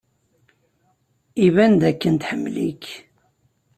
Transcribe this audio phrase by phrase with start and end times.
[1.45, 2.85] Iban dakken tḥemmel-ik.